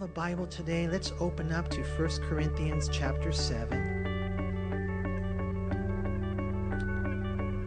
[0.00, 3.68] have a Bible today, let's open up to 1 Corinthians chapter 7.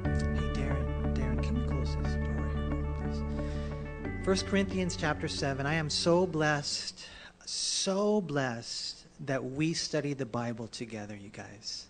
[0.04, 4.26] Hey, Darren, Darren, can you close this door here, please?
[4.26, 5.68] 1 Corinthians chapter 7.
[5.68, 7.06] I am so blessed,
[7.46, 11.86] so blessed that we study the Bible together, you guys.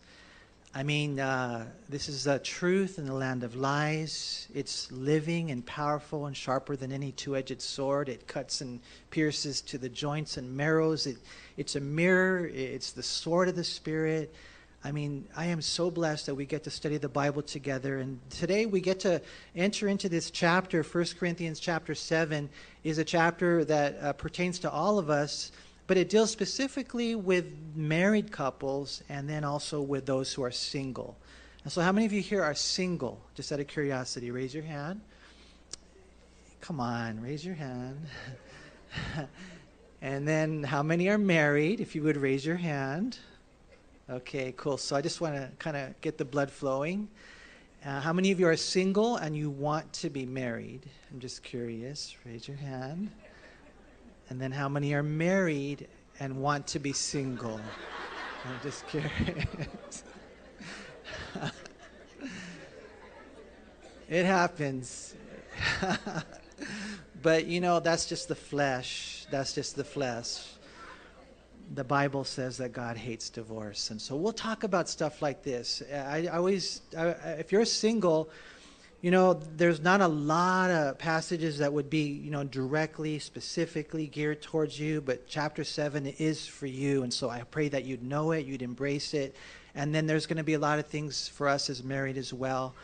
[0.75, 4.47] I mean, uh, this is the truth in the land of lies.
[4.55, 8.09] It's living and powerful and sharper than any two edged sword.
[8.09, 8.79] It cuts and
[9.11, 11.05] pierces to the joints and marrows.
[11.05, 11.17] It,
[11.57, 14.33] it's a mirror, it's the sword of the Spirit.
[14.83, 17.99] I mean, I am so blessed that we get to study the Bible together.
[17.99, 19.21] And today we get to
[19.55, 20.81] enter into this chapter.
[20.81, 22.49] 1 Corinthians chapter 7
[22.83, 25.51] is a chapter that uh, pertains to all of us
[25.87, 31.17] but it deals specifically with married couples and then also with those who are single.
[31.63, 33.21] And so, how many of you here are single?
[33.35, 35.01] Just out of curiosity, raise your hand.
[36.61, 38.05] Come on, raise your hand.
[40.01, 41.79] and then, how many are married?
[41.79, 43.17] If you would raise your hand.
[44.09, 44.77] Okay, cool.
[44.77, 47.07] So, I just want to kind of get the blood flowing.
[47.85, 50.89] Uh, how many of you are single and you want to be married?
[51.11, 52.15] I'm just curious.
[52.25, 53.09] Raise your hand.
[54.29, 55.87] And then how many are married
[56.19, 57.59] and want to be single?
[58.45, 60.03] I'm just curious.
[64.09, 65.15] it happens.
[67.21, 69.25] but you know, that's just the flesh.
[69.31, 70.49] That's just the flesh.
[71.73, 73.89] The Bible says that God hates divorce.
[73.89, 75.81] And so we'll talk about stuff like this.
[75.91, 77.07] I, I always, I,
[77.39, 78.29] if you're single,
[79.03, 84.07] you know, there's not a lot of passages that would be, you know, directly, specifically
[84.07, 87.03] geared towards you, but chapter 7 is for you.
[87.03, 89.35] And so I pray that you'd know it, you'd embrace it.
[89.75, 92.33] And then there's going to be a lot of things for us as married as
[92.33, 92.75] well.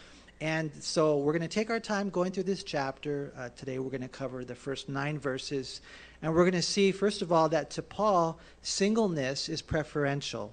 [0.42, 3.31] And so we're going to take our time going through this chapter.
[3.38, 5.80] Uh, today we're going to cover the first nine verses.
[6.22, 10.52] And we're going to see, first of all, that to Paul, singleness is preferential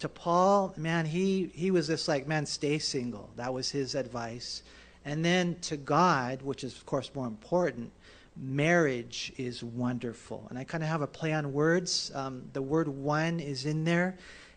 [0.00, 3.30] to Paul, man, he, he was just like, man, stay single.
[3.36, 4.62] That was his advice.
[5.04, 7.92] And then to God, which is, of course, more important,
[8.36, 10.46] marriage is wonderful.
[10.50, 12.10] And I kind of have a play on words.
[12.14, 14.16] Um, the word one is in there,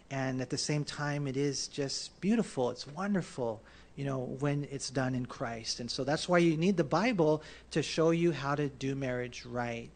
[0.09, 2.71] and at the same time, it is just beautiful.
[2.71, 3.61] It's wonderful,
[3.95, 5.79] you know, when it's done in Christ.
[5.79, 9.45] And so that's why you need the Bible to show you how to do marriage
[9.45, 9.89] right.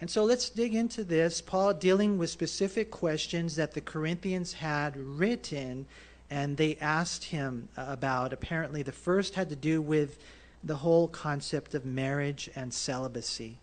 [0.00, 1.42] And so let's dig into this.
[1.42, 5.86] Paul dealing with specific questions that the Corinthians had written
[6.30, 8.32] and they asked him about.
[8.32, 10.18] Apparently, the first had to do with
[10.62, 13.58] the whole concept of marriage and celibacy.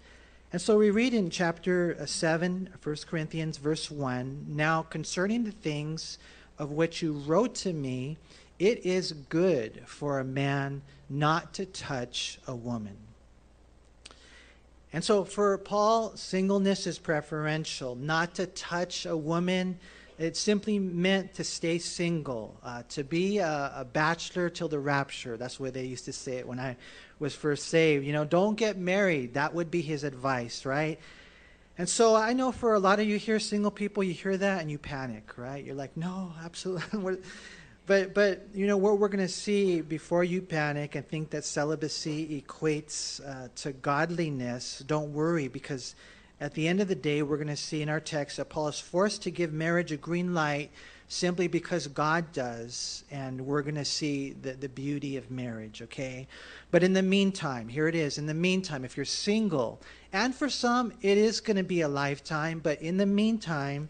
[0.51, 5.51] And so we read in chapter uh, 7, 1 Corinthians, verse 1 Now concerning the
[5.51, 6.17] things
[6.57, 8.17] of which you wrote to me,
[8.59, 12.97] it is good for a man not to touch a woman.
[14.93, 17.95] And so for Paul, singleness is preferential.
[17.95, 19.79] Not to touch a woman,
[20.17, 25.37] it simply meant to stay single, uh, to be a, a, bachelor till the rapture.
[25.37, 26.75] That's what they used to say it when I
[27.19, 28.05] was first saved.
[28.05, 29.35] You know, don't get married.
[29.35, 30.99] That would be his advice, right?
[31.77, 34.61] And so I know for a lot of you here, single people, you hear that
[34.61, 35.63] and you panic, right?
[35.63, 37.17] You're like, no, absolutely.
[37.87, 41.45] But, but you know, what we're going to see before you panic and think that
[41.45, 45.95] celibacy equates uh, to godliness, don't worry because
[46.39, 48.67] at the end of the day, we're going to see in our text that Paul
[48.67, 50.69] is forced to give marriage a green light
[51.07, 56.27] simply because God does, and we're going to see the, the beauty of marriage, okay?
[56.69, 58.17] But in the meantime, here it is.
[58.17, 59.81] In the meantime, if you're single,
[60.11, 63.87] and for some, it is going to be a lifetime, but in the meantime,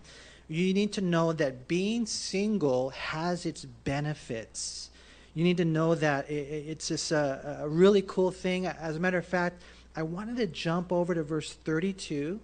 [0.48, 4.90] you need to know that being single has its benefits.
[5.34, 8.66] You need to know that it's just a, a really cool thing.
[8.66, 9.62] As a matter of fact,
[9.96, 12.40] I wanted to jump over to verse 32,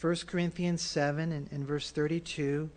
[0.00, 2.70] 1 Corinthians 7 and, and verse 32.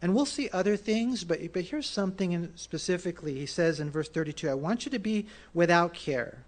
[0.00, 3.34] And we'll see other things, but, but here's something specifically.
[3.34, 6.44] He says in verse 32 I want you to be without care.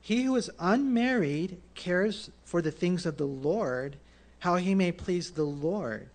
[0.00, 3.96] He who is unmarried cares for the things of the Lord,
[4.40, 6.10] how he may please the Lord.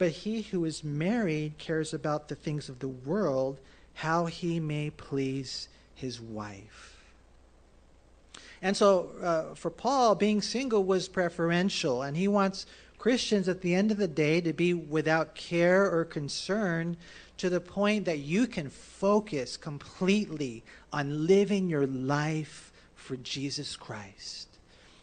[0.00, 3.60] But he who is married cares about the things of the world,
[3.92, 7.04] how he may please his wife.
[8.62, 12.64] And so uh, for Paul, being single was preferential, and he wants
[12.96, 16.96] Christians at the end of the day to be without care or concern
[17.36, 20.64] to the point that you can focus completely
[20.94, 24.49] on living your life for Jesus Christ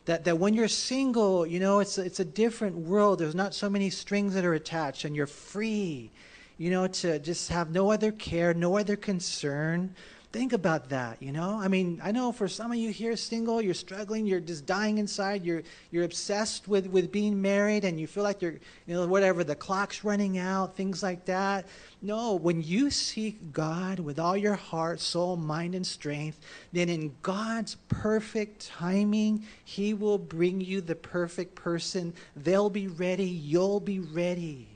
[0.07, 3.19] that, that when you're single, you know, it's, it's a different world.
[3.19, 6.11] There's not so many strings that are attached, and you're free,
[6.57, 9.93] you know, to just have no other care, no other concern.
[10.33, 11.57] Think about that, you know?
[11.57, 14.97] I mean, I know for some of you here single, you're struggling, you're just dying
[14.97, 18.55] inside, you're you're obsessed with with being married and you feel like you're,
[18.87, 21.65] you know, whatever, the clock's running out, things like that.
[22.01, 26.41] No, when you seek God with all your heart, soul, mind and strength,
[26.73, 32.13] then in God's perfect timing, he will bring you the perfect person.
[32.35, 34.67] They'll be ready, you'll be ready.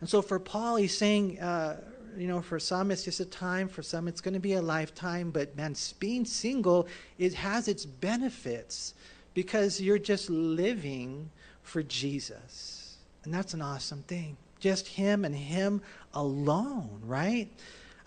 [0.00, 1.80] And so for Paul, he's saying uh,
[2.16, 4.62] you know, for some it's just a time, for some it's going to be a
[4.62, 5.30] lifetime.
[5.30, 6.88] But man, being single,
[7.18, 8.94] it has its benefits
[9.34, 11.30] because you're just living
[11.62, 12.96] for Jesus.
[13.24, 14.36] And that's an awesome thing.
[14.60, 15.82] Just Him and Him
[16.14, 17.48] alone, right?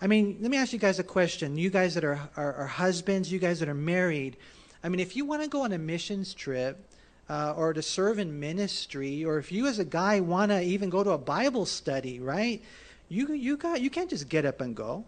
[0.00, 1.56] I mean, let me ask you guys a question.
[1.56, 4.36] You guys that are, are, are husbands, you guys that are married,
[4.82, 6.84] I mean, if you want to go on a missions trip,
[7.28, 10.90] uh, or to serve in ministry, or if you as a guy want to even
[10.90, 12.62] go to a Bible study, right?
[13.12, 15.04] You you got you can't just get up and go,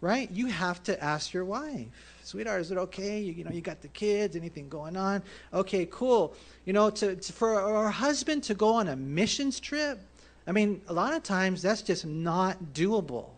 [0.00, 0.28] right?
[0.30, 1.86] You have to ask your wife,
[2.24, 3.20] sweetheart, is it okay?
[3.20, 5.22] You, you know, you got the kids, anything going on?
[5.54, 6.34] Okay, cool.
[6.64, 10.00] You know, to, to for our husband to go on a missions trip,
[10.46, 13.30] I mean, a lot of times that's just not doable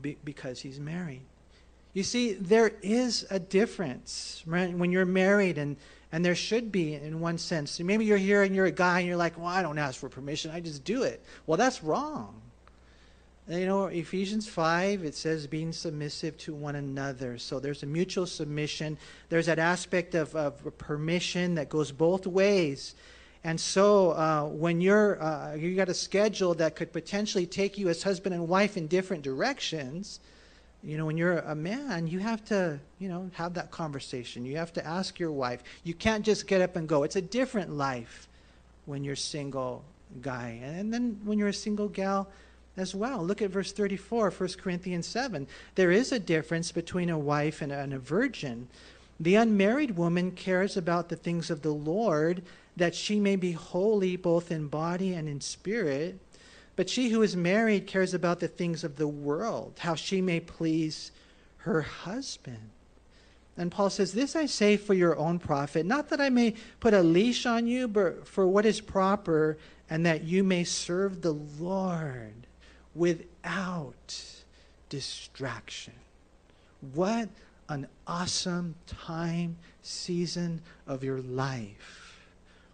[0.00, 1.22] be, because he's married.
[1.92, 4.72] You see, there is a difference right?
[4.72, 5.76] when you're married, and,
[6.12, 7.78] and there should be in one sense.
[7.80, 10.08] Maybe you're here and you're a guy and you're like, well, I don't ask for
[10.08, 11.22] permission, I just do it.
[11.46, 12.40] Well, that's wrong
[13.50, 17.36] you know, Ephesians 5, it says being submissive to one another.
[17.38, 18.96] So there's a mutual submission.
[19.28, 22.94] There's that aspect of, of permission that goes both ways.
[23.42, 27.88] And so uh, when you're, uh, you got a schedule that could potentially take you
[27.88, 30.20] as husband and wife in different directions,
[30.82, 34.44] you know, when you're a man, you have to, you know, have that conversation.
[34.44, 35.62] You have to ask your wife.
[35.84, 37.02] You can't just get up and go.
[37.02, 38.28] It's a different life
[38.86, 39.84] when you're single
[40.22, 40.60] guy.
[40.62, 42.28] And then when you're a single gal,
[42.76, 43.24] as well.
[43.24, 45.46] Look at verse 34, 1 Corinthians 7.
[45.74, 48.68] There is a difference between a wife and a, virgin.
[49.18, 52.42] The unmarried woman cares about the things of the Lord,
[52.76, 56.18] that she may be holy both in body and in spirit.
[56.76, 60.40] But she who is married cares about the things of the world, how she may
[60.40, 61.10] please
[61.58, 62.70] her husband.
[63.56, 66.94] And Paul says, This I say for your own profit, not that I may put
[66.94, 69.58] a leash on you, but for what is proper,
[69.90, 72.46] and that you may serve the Lord
[72.94, 74.22] without
[74.88, 75.94] distraction.
[76.94, 77.28] What
[77.68, 82.10] an awesome time, season of your life.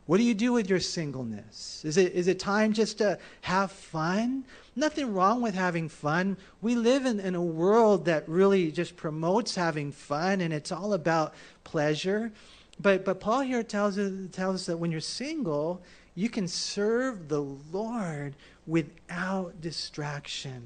[0.06, 1.84] What do you do with your singleness?
[1.84, 4.44] Is it, is it time just to have fun?
[4.76, 6.36] Nothing wrong with having fun.
[6.62, 10.92] We live in, in a world that really just promotes having fun and it's all
[10.92, 11.34] about
[11.64, 12.30] pleasure.
[12.78, 15.82] But, but Paul here tells us, tells us that when you're single,
[16.14, 18.36] you can serve the Lord
[18.66, 20.62] without distraction.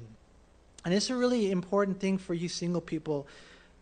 [0.83, 3.27] And it's a really important thing for you single people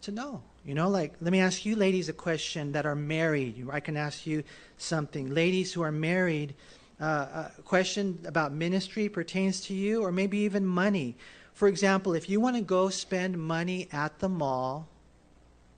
[0.01, 0.41] to know.
[0.65, 3.65] You know, like, let me ask you ladies a question that are married.
[3.71, 4.43] I can ask you
[4.77, 5.33] something.
[5.33, 6.53] Ladies who are married,
[6.99, 11.15] uh, a question about ministry pertains to you, or maybe even money.
[11.53, 14.87] For example, if you want to go spend money at the mall,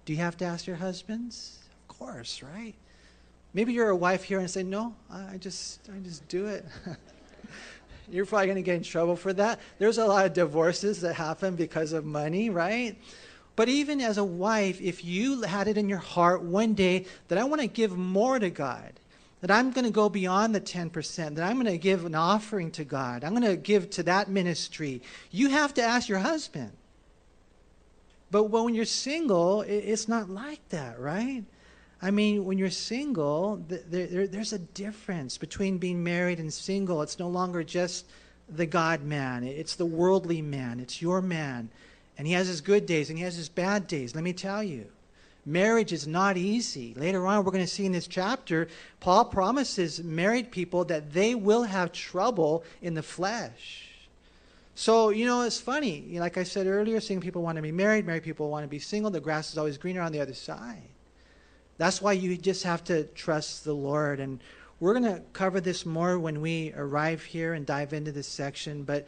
[0.06, 1.60] do you have to ask your husbands?
[1.88, 2.74] Of course, right?
[3.54, 6.66] Maybe you're a wife here and say, "No, I just I just do it."
[8.12, 9.60] You're probably going to get in trouble for that.
[9.80, 12.98] There's a lot of divorces that happen because of money, right?
[13.56, 17.38] But even as a wife, if you had it in your heart one day that
[17.38, 18.94] I want to give more to God,
[19.42, 22.72] that I'm going to go beyond the 10%, that I'm going to give an offering
[22.72, 26.72] to God, I'm going to give to that ministry, you have to ask your husband.
[28.30, 31.44] But when you're single, it's not like that, right?
[32.02, 37.02] I mean, when you're single, there, there, there's a difference between being married and single.
[37.04, 38.06] It's no longer just
[38.50, 41.70] the God man, it's the worldly man, it's your man.
[42.18, 44.14] And he has his good days and he has his bad days.
[44.14, 44.88] Let me tell you,
[45.46, 46.94] marriage is not easy.
[46.96, 48.68] Later on, we're going to see in this chapter,
[49.00, 53.88] Paul promises married people that they will have trouble in the flesh.
[54.76, 56.20] So, you know, it's funny.
[56.20, 58.80] Like I said earlier, single people want to be married, married people want to be
[58.80, 59.12] single.
[59.12, 60.82] The grass is always greener on the other side.
[61.82, 64.20] That's why you just have to trust the Lord.
[64.20, 64.40] And
[64.80, 68.84] we're going to cover this more when we arrive here and dive into this section.
[68.84, 69.08] But,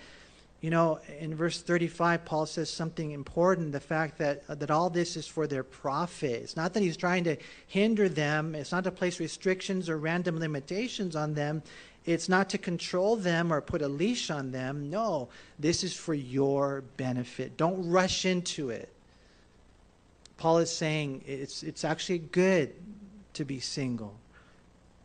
[0.60, 4.90] you know, in verse 35, Paul says something important the fact that, uh, that all
[4.90, 6.42] this is for their profit.
[6.42, 7.38] It's not that he's trying to
[7.68, 11.62] hinder them, it's not to place restrictions or random limitations on them.
[12.06, 14.90] It's not to control them or put a leash on them.
[14.90, 17.56] No, this is for your benefit.
[17.56, 18.93] Don't rush into it.
[20.44, 22.74] Paul is saying it's, it's actually good
[23.32, 24.20] to be single.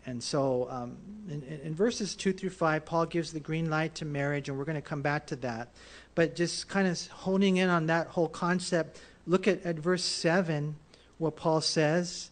[0.05, 0.97] And so um,
[1.31, 4.65] in, in, verses 2 through 5, Paul gives the green light to marriage, and we're
[4.65, 5.69] going to come back to that.
[6.17, 10.75] But just kind of honing in on that whole concept, look at, at verse 7,
[11.19, 12.31] what Paul says.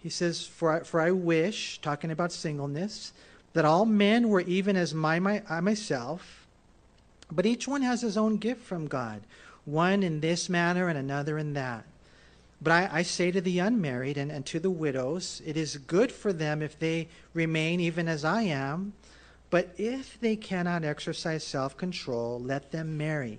[0.00, 3.12] He says, for I, for I wish, talking about singleness,
[3.52, 6.48] that all men were even as my, my, I myself,
[7.30, 9.22] but each one has his own gift from God,
[9.64, 11.84] one in this manner and another in that.
[12.62, 16.12] But I, I, say to the unmarried and, and to the widows, it is good
[16.12, 18.92] for them if they remain even as I am.
[19.48, 23.38] But if they cannot exercise self control, let them marry.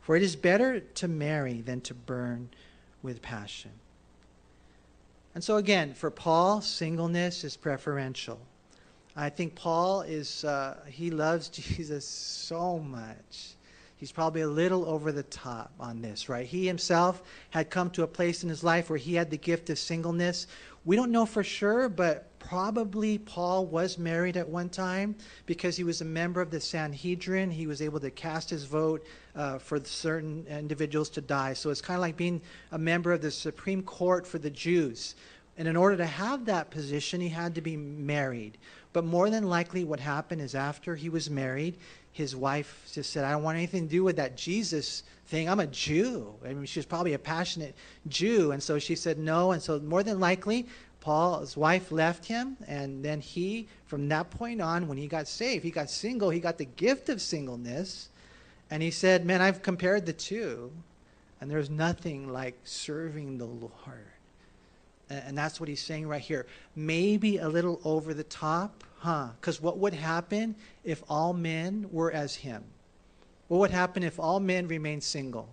[0.00, 2.48] For it is better to marry than to burn
[3.02, 3.72] with passion.
[5.34, 8.40] And so, again, for Paul, singleness is preferential.
[9.14, 13.54] I think Paul is, uh, he loves Jesus so much
[14.02, 16.44] he's probably a little over the top on this, right?
[16.44, 19.70] He himself had come to a place in his life where he had the gift
[19.70, 20.48] of singleness.
[20.84, 25.14] We don't know for sure, but probably Paul was married at one time
[25.46, 27.52] because he was a member of the Sanhedrin.
[27.52, 29.06] He was able to cast his vote
[29.36, 31.52] uh, for certain individuals to die.
[31.52, 32.42] So it's kind of like being
[32.72, 35.14] a member of the Supreme Court for the Jews.
[35.58, 38.58] And in order to have that position, he had to be married.
[38.92, 41.78] But more than likely, what happened is after he was married,
[42.12, 45.48] his wife just said, I don't want anything to do with that Jesus thing.
[45.48, 46.34] I'm a Jew.
[46.44, 47.74] I mean, she was probably a passionate
[48.08, 48.52] Jew.
[48.52, 49.52] And so she said no.
[49.52, 50.66] And so, more than likely,
[51.00, 52.56] Paul's wife left him.
[52.68, 56.28] And then he, from that point on, when he got saved, he got single.
[56.28, 58.10] He got the gift of singleness.
[58.70, 60.70] And he said, Man, I've compared the two.
[61.40, 63.72] And there's nothing like serving the Lord.
[65.26, 66.46] And that's what he's saying right here.
[66.74, 69.30] Maybe a little over the top Huh?
[69.40, 70.54] Because what would happen
[70.84, 72.62] if all men were as him?
[73.48, 75.48] What would happen if all men remained single?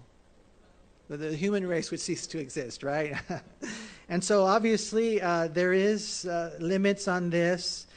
[1.10, 3.16] The human race would cease to exist, right?
[4.10, 7.88] and so obviously uh, there is uh, limits on this.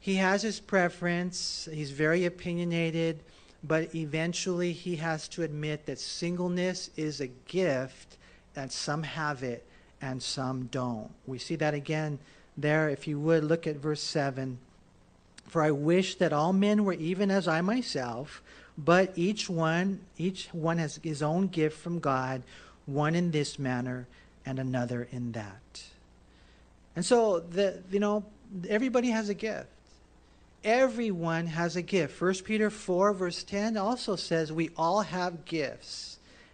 [0.00, 1.66] He has his preference.
[1.72, 3.22] He's very opinionated,
[3.64, 8.18] but eventually he has to admit that singleness is a gift,
[8.54, 9.66] and some have it
[10.00, 11.10] and some don't.
[11.26, 12.18] We see that again
[12.56, 12.88] there.
[12.88, 14.58] If you would look at verse 7.
[15.46, 18.40] For I wish that all men were even as I myself,
[18.78, 22.42] but each one each one has his own gift from God,
[22.86, 24.06] one in this manner
[24.46, 25.82] and another in that.
[26.94, 28.24] And so the you know
[28.68, 29.66] everybody has a gift.
[30.62, 32.20] Everyone has a gift.
[32.20, 36.09] 1 Peter 4 verse 10 also says we all have gifts.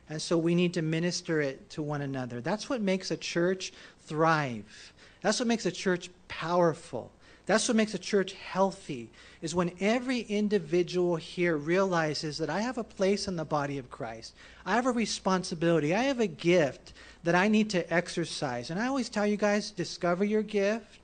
[0.09, 2.41] And so we need to minister it to one another.
[2.41, 3.73] That's what makes a church
[4.07, 4.93] thrive.
[5.21, 7.11] That's what makes a church powerful.
[7.47, 9.09] That's what makes a church healthy,
[9.41, 13.91] is when every individual here realizes that I have a place in the body of
[13.91, 14.35] Christ.
[14.65, 15.95] I have a responsibility.
[15.95, 18.71] I have a gift that I need to exercise.
[18.71, 20.99] And I always tell you guys discover your gift,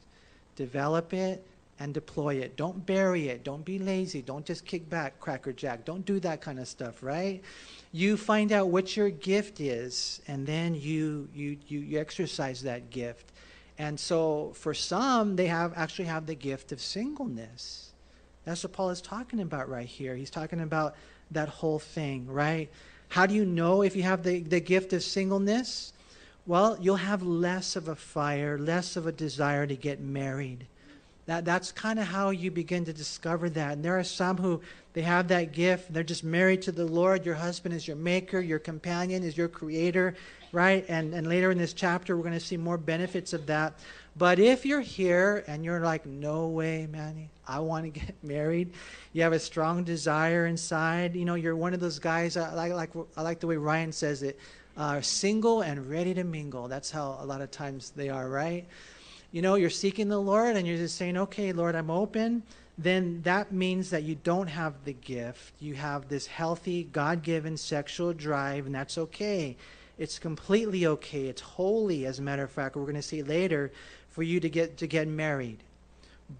[0.57, 1.47] develop it,
[1.79, 2.57] and deploy it.
[2.57, 3.45] Don't bury it.
[3.45, 4.23] Don't be lazy.
[4.23, 5.85] Don't just kick back, Cracker Jack.
[5.85, 7.43] Don't do that kind of stuff, right?
[7.93, 12.91] You find out what your gift is, and then you, you, you, you exercise that
[12.91, 13.33] gift.
[13.79, 17.93] And so for some, they have actually have the gift of singleness.
[18.45, 20.15] That's what Paul is talking about right here.
[20.15, 20.95] He's talking about
[21.31, 22.71] that whole thing, right?
[23.09, 25.93] How do you know if you have the, the gift of singleness?
[26.47, 30.67] Well, you'll have less of a fire, less of a desire to get married.
[31.27, 33.73] That, that's kind of how you begin to discover that.
[33.73, 34.61] And there are some who
[34.93, 35.93] they have that gift.
[35.93, 37.25] They're just married to the Lord.
[37.25, 38.41] Your husband is your maker.
[38.41, 40.15] Your companion is your creator
[40.53, 40.85] right?
[40.89, 43.79] And, and later in this chapter, we're going to see more benefits of that.
[44.17, 48.73] But if you're here and you're like, no way, Manny, I want to get married,
[49.15, 52.73] you have a strong desire inside, you know, you're one of those guys, I like,
[52.73, 54.39] like, I like the way Ryan says it,
[54.77, 56.69] uh, single and ready to mingle.
[56.69, 58.67] That's how a lot of times they are, right?
[59.33, 62.43] You know, you're seeking the Lord and you're just saying, okay, Lord, I'm open.
[62.79, 65.55] Then that means that you don't have the gift.
[65.61, 69.57] You have this healthy, God given sexual drive, and that's okay
[69.99, 71.27] it's completely okay.
[71.27, 72.77] It's holy, as a matter of fact.
[72.77, 73.71] We're going to see later
[74.11, 75.59] for you to get to get married.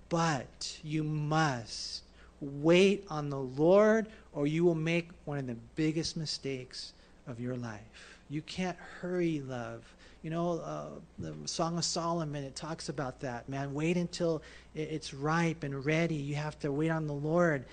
[0.09, 2.03] But you must
[2.41, 6.93] wait on the Lord, or you will make one of the biggest mistakes
[7.27, 8.19] of your life.
[8.31, 9.85] You can't hurry love.
[10.23, 10.87] You know, uh,
[11.19, 13.75] the Song of Solomon, it talks about that, man.
[13.75, 14.43] Wait until
[14.75, 16.15] it's ripe and ready.
[16.15, 17.65] You have to wait on the Lord.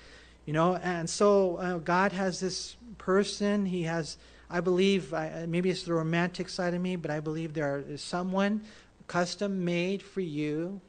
[0.45, 4.17] You know, and so uh, God has this person, He has
[4.49, 5.13] I believe,
[5.47, 8.61] maybe it's the romantic side of me, but I believe there is someone
[9.07, 10.81] custom made for you.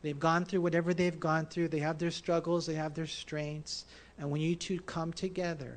[0.00, 1.68] They've gone through whatever they've gone through.
[1.68, 3.84] They have their struggles, they have their strengths.
[4.18, 5.76] And when you two come together,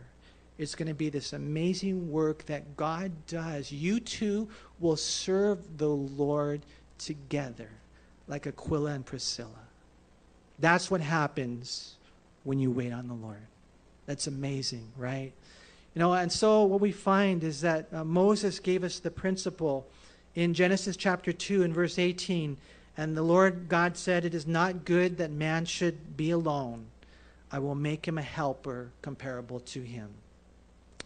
[0.58, 3.72] it's going to be this amazing work that God does.
[3.72, 4.48] You two
[4.80, 6.62] will serve the Lord
[6.98, 7.70] together,
[8.28, 9.50] like Aquila and Priscilla.
[10.60, 11.96] That's what happens
[12.44, 13.46] when you wait on the Lord.
[14.06, 15.34] That's amazing, right?
[15.94, 19.86] You know, and so what we find is that uh, Moses gave us the principle
[20.36, 22.58] in Genesis chapter 2 and verse 18.
[22.98, 26.86] And the Lord God said, It is not good that man should be alone.
[27.52, 30.10] I will make him a helper comparable to him.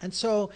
[0.01, 0.51] And so,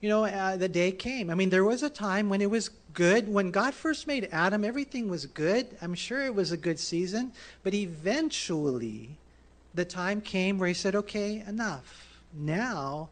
[0.00, 1.30] you know, uh, the day came.
[1.30, 3.28] I mean, there was a time when it was good.
[3.28, 5.66] When God first made Adam, everything was good.
[5.82, 7.32] I'm sure it was a good season.
[7.62, 9.10] But eventually,
[9.74, 12.20] the time came where he said, okay, enough.
[12.34, 13.08] Now,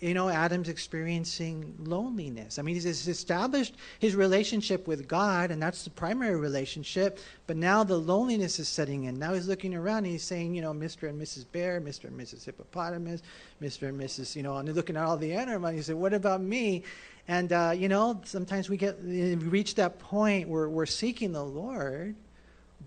[0.00, 2.58] you know, Adam's experiencing loneliness.
[2.58, 7.82] I mean, he's established his relationship with God, and that's the primary relationship, but now
[7.82, 9.18] the loneliness is setting in.
[9.18, 11.08] Now he's looking around and he's saying, you know, Mr.
[11.08, 11.46] and Mrs.
[11.50, 12.04] Bear, Mr.
[12.04, 12.44] and Mrs.
[12.44, 13.22] Hippopotamus,
[13.62, 13.88] Mr.
[13.88, 15.74] and Mrs., you know, and they're looking at all the animals.
[15.74, 16.82] He said, what about me?
[17.28, 21.44] And, uh, you know, sometimes we get, we reach that point where we're seeking the
[21.44, 22.14] Lord,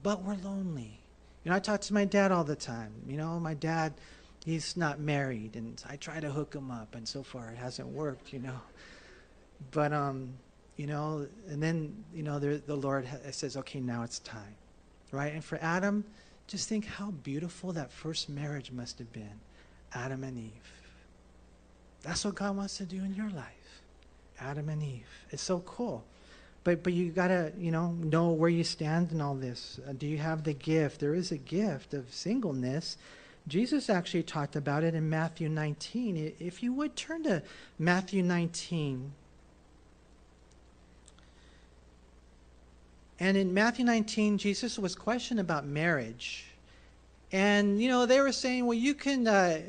[0.04, 1.00] but we're lonely.
[1.44, 2.92] You know, I talk to my dad all the time.
[3.08, 3.94] You know, my dad
[4.46, 7.88] he's not married and i try to hook him up and so far it hasn't
[7.88, 8.60] worked you know.
[9.72, 10.34] But um
[10.78, 14.56] you know and then you know the, the lord says okay now it's time
[15.12, 15.34] right?
[15.34, 16.06] And for adam
[16.48, 19.40] just think how beautiful that first marriage must have been
[19.94, 20.72] adam and eve.
[22.02, 23.60] That's what god wants to do in your life
[24.40, 25.08] adam and eve.
[25.32, 26.04] It's so cool.
[26.64, 29.80] But but you gotta you know know where you stand in all this.
[29.88, 31.00] Uh, do you have the gift?
[31.00, 32.98] There is a gift of singleness
[33.50, 36.36] Jesus actually talked about it in Matthew 19.
[36.40, 37.42] If you would turn to
[37.78, 39.12] Matthew 19.
[43.20, 46.46] And in Matthew 19, Jesus was questioned about marriage.
[47.32, 49.62] And, you know, they were saying, well, you can, uh,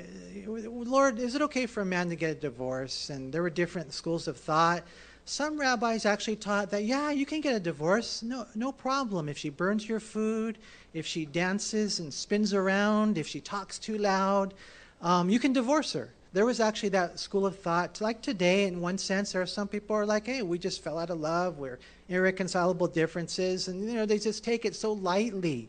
[0.46, 3.10] Lord, is it okay for a man to get a divorce?
[3.10, 4.84] And there were different schools of thought.
[5.26, 9.28] Some rabbis actually taught that, yeah, you can get a divorce, no, no problem.
[9.28, 10.58] If she burns your food,
[10.92, 14.54] if she dances and spins around, if she talks too loud,
[15.02, 16.10] um, you can divorce her.
[16.32, 18.00] There was actually that school of thought.
[18.00, 20.98] Like today, in one sense, there are some people are like, hey, we just fell
[20.98, 21.58] out of love.
[21.58, 23.66] We're irreconcilable differences.
[23.66, 25.68] And, you know, they just take it so lightly.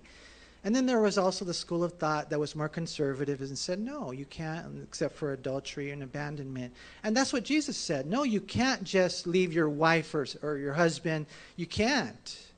[0.64, 3.80] And then there was also the school of thought that was more conservative and said,
[3.80, 6.72] no, you can't, except for adultery and abandonment.
[7.04, 8.06] And that's what Jesus said.
[8.06, 11.26] No, you can't just leave your wife or, or your husband.
[11.56, 12.51] You can't.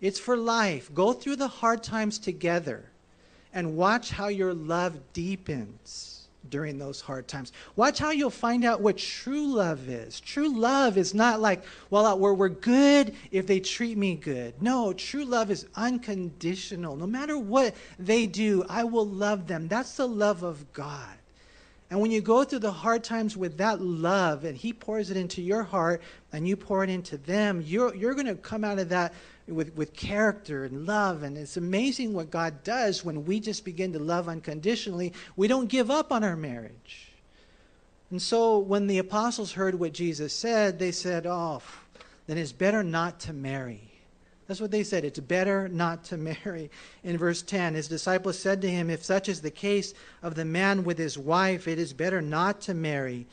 [0.00, 0.92] It's for life.
[0.94, 2.84] Go through the hard times together
[3.52, 7.52] and watch how your love deepens during those hard times.
[7.76, 10.20] Watch how you'll find out what true love is.
[10.20, 14.60] True love is not like, well, uh, we're, we're good if they treat me good.
[14.62, 16.96] No, true love is unconditional.
[16.96, 19.68] No matter what they do, I will love them.
[19.68, 21.19] That's the love of God.
[21.90, 25.16] And when you go through the hard times with that love and He pours it
[25.16, 26.00] into your heart
[26.32, 29.12] and you pour it into them, you're, you're going to come out of that
[29.48, 31.24] with, with character and love.
[31.24, 35.12] And it's amazing what God does when we just begin to love unconditionally.
[35.34, 37.10] We don't give up on our marriage.
[38.10, 41.60] And so when the apostles heard what Jesus said, they said, Oh,
[42.28, 43.89] then it's better not to marry.
[44.50, 45.04] That's what they said.
[45.04, 46.72] It's better not to marry.
[47.04, 50.44] In verse 10, his disciples said to him, If such is the case of the
[50.44, 53.28] man with his wife, it is better not to marry.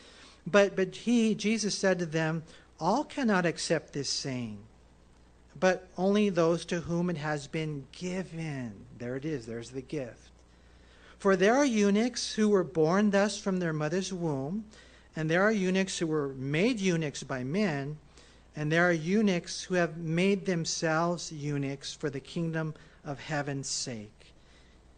[0.45, 2.43] But, but he, Jesus said to them,
[2.80, 4.60] All cannot accept this saying
[5.60, 8.86] but only those to whom it has been given.
[8.99, 10.30] There it is, there's the gift.
[11.17, 14.65] For there are eunuchs who were born thus from their mother's womb,
[15.15, 17.97] and there are eunuchs who were made eunuchs by men,
[18.58, 22.74] and there are eunuchs who have made themselves eunuchs for the kingdom
[23.06, 24.34] of heaven's sake.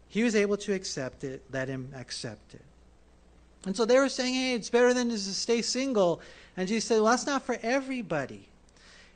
[0.08, 2.63] He was able to accept it, let him accept it.
[3.65, 6.22] And so they were saying, hey, it's better than to stay single.
[6.56, 8.48] And Jesus said, well, that's not for everybody.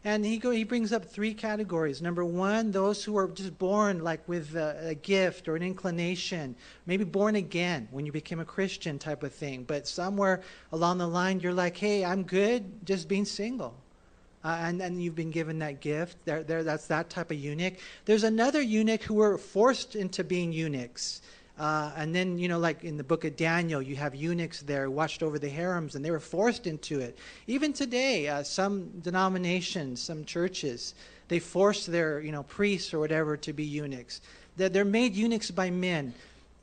[0.04, 2.02] And he, go, he brings up three categories.
[2.02, 6.58] Number one, those who are just born like with a, a, gift or an inclination,
[6.86, 9.64] maybe born again when you became a Christian type of thing.
[9.64, 10.42] But somewhere
[10.74, 13.74] along the line, you're like, hey, I'm good just being single.
[14.44, 16.18] Uh, and, and you've been given that gift.
[16.26, 17.76] There, there, that's that type of eunuch.
[18.06, 21.22] There's another eunuch who were forced into being eunuchs.
[21.58, 24.90] Uh, and then, you know, like in the book of Daniel, you have eunuchs there
[24.90, 27.18] watched over the harems, and they were forced into it.
[27.48, 30.96] Even today, uh, some denominations, some churches,
[31.28, 34.22] they force their, you know, priests or whatever to be eunuchs.
[34.58, 36.14] They're, they're made eunuchs by men.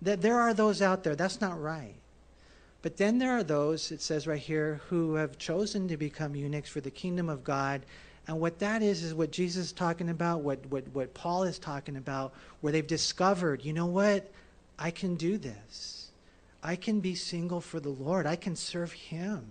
[0.03, 1.15] That there are those out there.
[1.15, 1.95] That's not right.
[2.83, 6.71] But then there are those, it says right here, who have chosen to become eunuchs
[6.71, 7.83] for the kingdom of God.
[8.27, 11.59] And what that is, is what Jesus is talking about, what, what, what Paul is
[11.59, 14.31] talking about, where they've discovered, you know what?
[14.79, 16.11] I can do this.
[16.63, 18.27] I can be single for the Lord.
[18.27, 19.45] I can serve Him.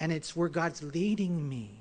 [0.00, 1.77] And it's where God's leading me.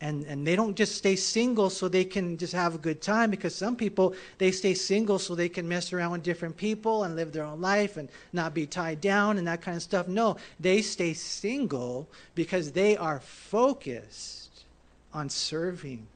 [0.00, 3.30] And and they don't just stay single so they can just have a good time
[3.30, 7.16] because some people they stay single so they can mess around with different people and
[7.16, 10.08] live their own life and not be tied down and that kind of stuff.
[10.08, 14.64] No they stay single because they are focused
[15.12, 16.06] on serving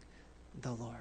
[0.63, 0.97] the lord.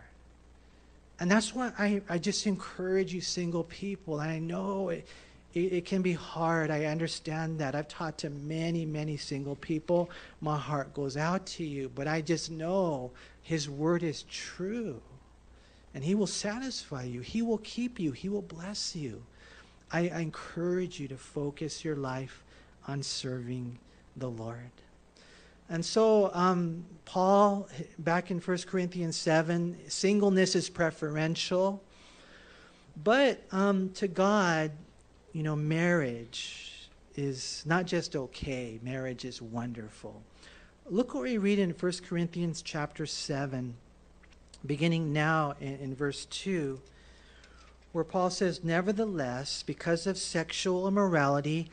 [1.20, 5.08] And that's why i, I just encourage you single people and i know it,
[5.54, 6.72] it, it, can be hard.
[6.72, 7.76] I understand that.
[7.76, 10.10] I've talked to many, many single people.
[10.42, 13.12] My heart goes out to you, but I just know
[13.42, 15.02] His word is true.
[15.94, 19.24] And He will satisfy you, He will keep you, He will bless you.
[19.92, 22.44] I, I encourage you to focus your life
[22.88, 23.78] on serving
[24.18, 24.72] the Lord.
[25.70, 27.68] And so, um, Paul,
[28.00, 31.82] back in 1 Corinthians 7, singleness is preferential.
[33.02, 34.72] But um, to God,
[35.34, 40.22] you know, marriage is not just okay, marriage is wonderful.
[40.90, 43.74] Look what we read in 1 Corinthians chapter 7,
[44.66, 46.80] beginning now in, in verse 2,
[47.94, 51.70] where Paul says, Nevertheless, because of sexual immorality,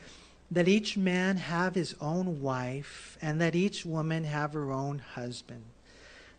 [0.49, 5.63] that each man have his own wife, and that each woman have her own husband.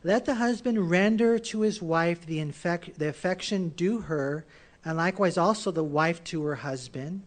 [0.04, 4.44] Let the husband render to his wife the, infec- the affection due her
[4.84, 7.22] and likewise also the wife to her husband.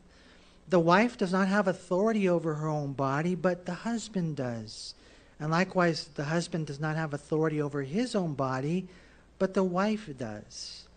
[0.68, 4.96] The wife does not have authority over her own body, but the husband does.
[5.40, 8.88] And likewise, the husband does not have authority over his own body,
[9.38, 10.88] but the wife does.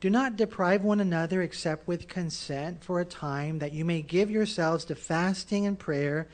[0.00, 4.30] Do not deprive one another except with consent for a time, that you may give
[4.30, 6.28] yourselves to fasting and prayer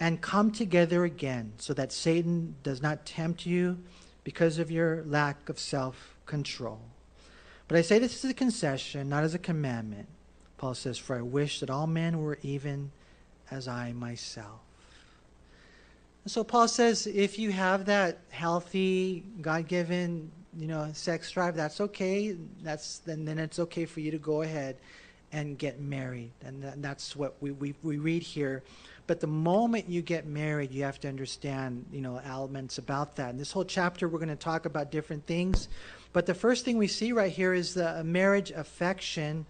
[0.00, 3.78] and come together again, so that Satan does not tempt you
[4.24, 6.80] because of your lack of self control.
[7.68, 10.08] But I say this as a concession, not as a commandment.
[10.58, 12.90] Paul says, For I wish that all men were even
[13.50, 14.60] as I myself.
[16.24, 21.54] And so Paul says, if you have that healthy, God given, you know, sex drive,
[21.54, 22.36] that's okay.
[22.62, 24.76] That's then, then it's okay for you to go ahead
[25.32, 26.30] and get married.
[26.42, 28.62] And that's what we, we, we read here.
[29.06, 33.30] But the moment you get married, you have to understand, you know, elements about that.
[33.30, 35.68] In this whole chapter, we're going to talk about different things.
[36.14, 39.44] But the first thing we see right here is the marriage affection.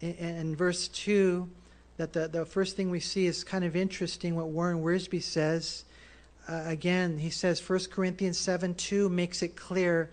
[0.00, 1.48] In, in verse 2,
[1.98, 5.84] that the, the first thing we see is kind of interesting what Warren Wiersbe says.
[6.48, 10.08] Uh, again, he says 1 Corinthians 7 2 makes it clear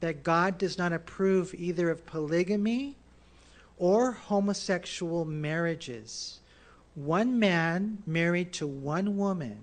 [0.00, 2.96] that God does not approve either of polygamy
[3.78, 6.40] or homosexual marriages.
[6.94, 9.60] One man married to one woman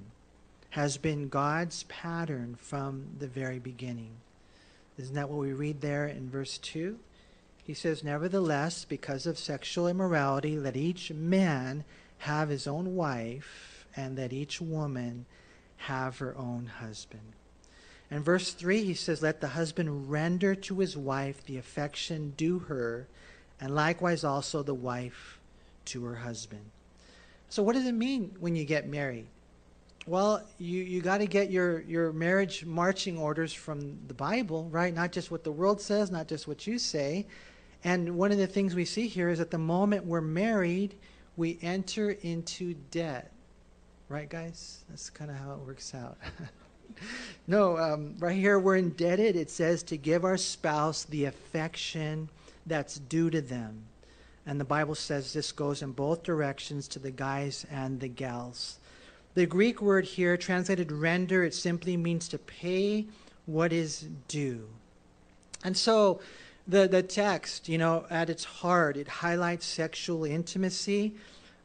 [0.72, 4.12] has been God's pattern from the very beginning.
[4.98, 6.98] Isn't that what we read there in verse 2?
[7.64, 11.84] He says, Nevertheless, because of sexual immorality, let each man
[12.20, 15.26] have his own wife, and let each woman
[15.78, 17.34] have her own husband.
[18.12, 22.60] In verse 3, he says, Let the husband render to his wife the affection due
[22.60, 23.08] her,
[23.60, 25.40] and likewise also the wife
[25.86, 26.72] to her husband.
[27.50, 29.28] So, what does it mean when you get married?
[30.08, 34.94] Well, you, you got to get your, your marriage marching orders from the Bible, right?
[34.94, 37.26] Not just what the world says, not just what you say.
[37.84, 40.96] And one of the things we see here is that the moment we're married,
[41.38, 43.32] we enter into debt.
[44.08, 44.84] Right, guys?
[44.90, 46.18] That's kind of how it works out.
[47.48, 49.36] no, um, right here we're indebted.
[49.36, 52.30] It says to give our spouse the affection
[52.68, 53.86] that's due to them.
[54.46, 58.78] And the Bible says this goes in both directions to the guys and the gals.
[59.36, 63.06] The Greek word here, translated render, it simply means to pay
[63.46, 64.68] what is due.
[65.64, 66.22] And so
[66.68, 71.16] the, the text, you know, at its heart, it highlights sexual intimacy.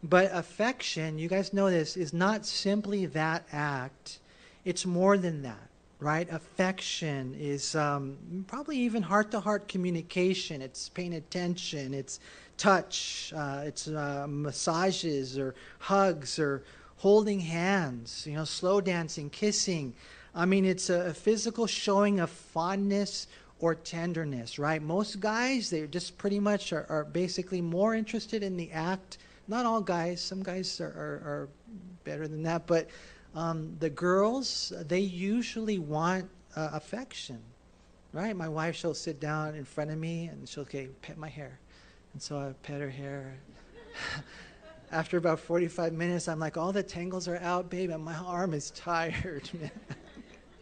[0.03, 4.19] But affection, you guys know this, is not simply that act,
[4.65, 5.69] it's more than that,
[6.01, 6.29] right?
[6.31, 12.19] Affection is um, probably even heart to heart communication, it's paying attention, it's
[12.57, 16.65] touch, uh, it's uh, massages or hugs or
[17.01, 19.95] holding hands, you know, slow dancing, kissing.
[20.35, 23.27] I mean, it's a, a physical showing of fondness
[23.59, 24.83] or tenderness, right?
[24.83, 29.17] Most guys, they just pretty much are, are, basically more interested in the act.
[29.49, 31.49] Not all guys, some guys are, are, are
[32.05, 32.91] better than that, but
[33.35, 37.41] um, the girls, they usually want uh, affection,
[38.13, 38.37] right?
[38.37, 41.61] My wife, she'll sit down in front of me and she'll, okay, pet my hair.
[42.13, 43.39] And so I pet her hair.
[44.93, 48.55] after about 45 minutes, I'm like, all the tangles are out, babe, and my arm
[48.55, 49.49] is tired,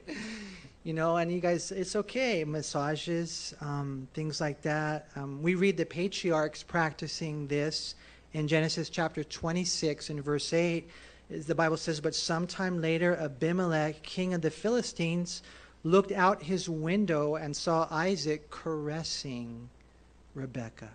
[0.84, 2.44] you know, and you guys, it's okay.
[2.44, 5.08] Massages, um, things like that.
[5.16, 7.94] Um, we read the patriarchs practicing this
[8.34, 10.88] in Genesis chapter 26 and verse 8.
[11.30, 15.42] The Bible says, But sometime later, Abimelech, king of the Philistines,
[15.84, 19.68] looked out his window and saw Isaac caressing
[20.34, 20.90] Rebekah.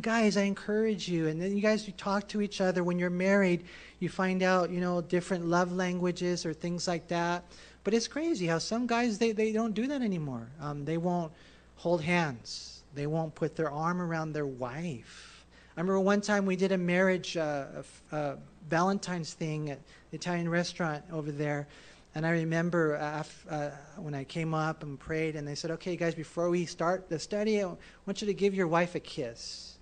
[0.00, 3.10] Guys, I encourage you, and then you guys you talk to each other when you're
[3.10, 3.64] married.
[3.98, 7.42] You find out, you know, different love languages or things like that.
[7.82, 10.46] But it's crazy how some guys they, they don't do that anymore.
[10.60, 11.32] Um, they won't
[11.74, 12.82] hold hands.
[12.94, 15.44] They won't put their arm around their wife.
[15.76, 17.66] I remember one time we did a marriage uh,
[18.12, 18.34] uh,
[18.68, 21.66] Valentine's thing at the Italian restaurant over there,
[22.14, 26.14] and I remember uh, when I came up and prayed, and they said, "Okay, guys,
[26.14, 27.66] before we start the study, I
[28.06, 29.78] want you to give your wife a kiss."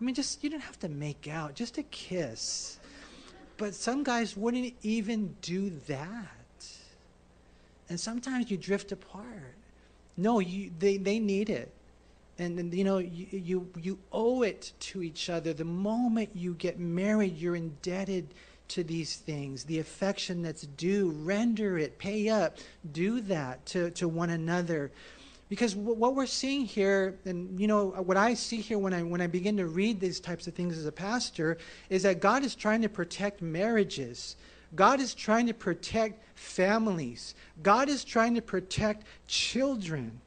[0.00, 2.78] I mean, just you don't have to make out, just a kiss.
[3.56, 6.66] But some guys wouldn't even do that,
[7.88, 9.54] and sometimes you drift apart.
[10.16, 11.72] No, you they they need it,
[12.38, 15.52] and, and you know you, you you owe it to each other.
[15.52, 18.34] The moment you get married, you're indebted
[18.68, 22.58] to these things, the affection that's due, render it, pay up,
[22.92, 24.90] do that to, to one another.
[25.48, 29.02] Because w- what we're seeing here, and you know, what I see here when I,
[29.02, 31.58] when I begin to read these types of things as a pastor,
[31.90, 34.36] is that God is trying to protect marriages.
[34.74, 37.34] God is trying to protect families.
[37.62, 40.20] God is trying to protect children.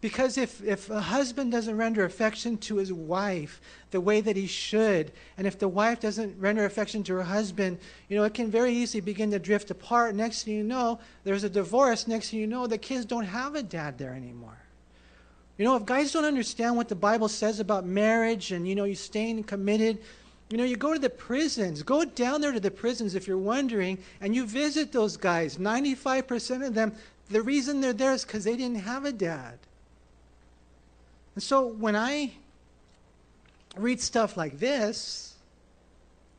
[0.00, 4.46] Because if, if a husband doesn't render affection to his wife the way that he
[4.46, 8.48] should, and if the wife doesn't render affection to her husband, you know, it can
[8.48, 10.14] very easily begin to drift apart.
[10.14, 12.06] Next thing you know, there's a divorce.
[12.06, 14.58] Next thing you know, the kids don't have a dad there anymore.
[15.56, 18.84] You know, if guys don't understand what the Bible says about marriage and, you know,
[18.84, 19.98] you staying committed,
[20.50, 21.82] you know, you go to the prisons.
[21.82, 25.56] Go down there to the prisons if you're wondering, and you visit those guys.
[25.56, 26.92] 95% of them,
[27.30, 29.58] the reason they're there is because they didn't have a dad.
[31.38, 32.32] And so when I
[33.76, 35.36] read stuff like this,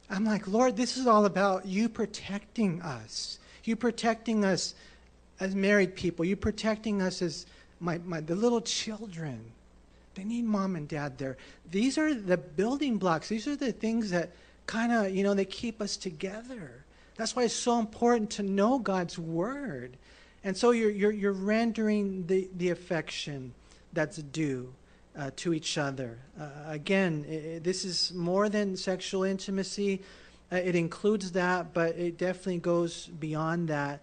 [0.10, 3.40] I'm like, Lord, this is all about you protecting us.
[3.64, 4.76] You protecting us
[5.40, 6.26] as married people.
[6.26, 7.46] You protecting us as
[7.80, 9.40] my, my the little children.
[10.16, 11.38] They need mom and dad there.
[11.72, 13.30] These are the building blocks.
[13.30, 14.32] These are the things that
[14.66, 16.84] kind of, you know, they keep us together.
[17.16, 19.96] That's why it's so important to know God's word.
[20.44, 23.54] And so you're, you're, you're rendering the, the affection
[23.94, 24.74] that's due
[25.17, 26.17] uh, to each other.
[26.39, 30.02] Uh, again, it, this is more than sexual intimacy.
[30.52, 34.02] Uh, it includes that, but it definitely goes beyond that.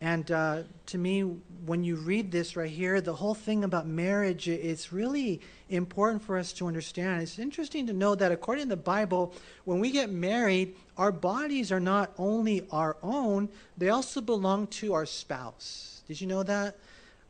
[0.00, 1.22] And uh, to me,
[1.64, 5.40] when you read this right here, the whole thing about marriage, it's really
[5.70, 7.22] important for us to understand.
[7.22, 9.32] It's interesting to know that according to the Bible,
[9.64, 14.92] when we get married, our bodies are not only our own, they also belong to
[14.92, 16.02] our spouse.
[16.06, 16.76] Did you know that?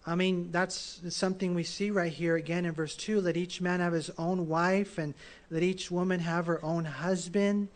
[0.09, 3.21] I mean, that's something we see right here again in verse 2.
[3.21, 5.15] Let each man have his own wife, and
[5.51, 7.69] let each woman have her own husband.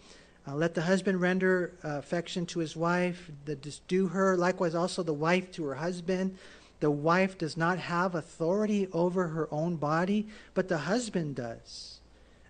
[0.46, 5.02] Uh, let the husband render uh, affection to his wife, that due her, likewise also
[5.02, 6.38] the wife to her husband.
[6.78, 12.00] The wife does not have authority over her own body, but the husband does.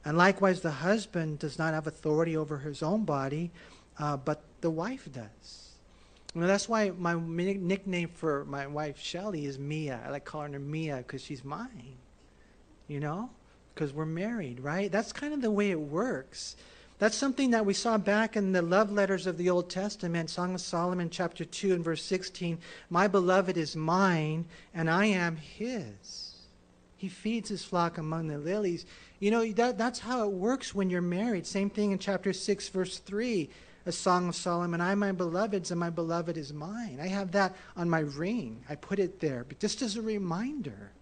[0.04, 3.50] And likewise, the husband does not have authority over his own body,
[3.98, 5.59] uh, but the wife does.
[6.34, 10.00] You know, that's why my nickname for my wife Shelly is Mia.
[10.06, 11.96] I like calling her Mia because she's mine.
[12.86, 13.30] You know,
[13.74, 14.90] because we're married, right?
[14.90, 16.56] That's kind of the way it works.
[16.98, 20.54] That's something that we saw back in the love letters of the Old Testament, Song
[20.54, 22.58] of Solomon, chapter 2, and verse 16.
[22.90, 26.34] My beloved is mine, and I am his.
[26.96, 28.84] He feeds his flock among the lilies.
[29.18, 31.46] You know, that, that's how it works when you're married.
[31.46, 33.48] Same thing in chapter 6, verse 3
[33.86, 36.98] a song of Solomon, I am my beloved's, and my beloved is mine.
[37.00, 38.62] I have that on my ring.
[38.68, 40.92] I put it there, but just as a reminder.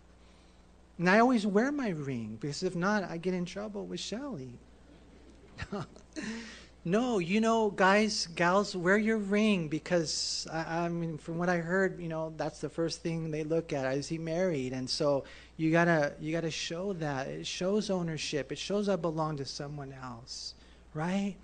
[0.98, 4.58] And I always wear my ring, because if not, I get in trouble with Shelly.
[6.84, 11.58] no, you know, guys, gals, wear your ring because I, I, mean, from what I
[11.58, 13.92] heard, you know, that's the first thing they look at.
[13.96, 14.72] Is he married?
[14.72, 15.24] And so
[15.56, 17.28] you gotta you gotta show that.
[17.28, 18.52] It shows ownership.
[18.52, 20.54] It shows I belong to someone else,
[20.94, 21.36] right?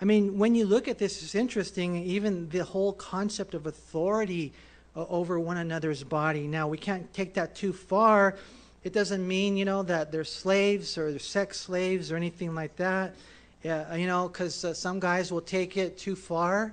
[0.00, 4.52] I mean, when you look at this, it's interesting, even the whole concept of authority
[4.96, 6.46] uh, over one another's body.
[6.46, 8.36] Now, we can't take that too far.
[8.82, 12.76] It doesn't mean, you know, that they're slaves or they're sex slaves or anything like
[12.76, 13.14] that.
[13.62, 16.72] Yeah, you know, because uh, some guys will take it too far.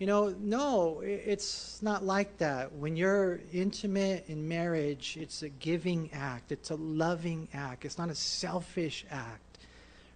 [0.00, 2.72] You know, no, it's not like that.
[2.72, 8.10] When you're intimate in marriage, it's a giving act, it's a loving act, it's not
[8.10, 9.58] a selfish act,